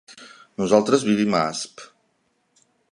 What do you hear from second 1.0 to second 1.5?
vivim a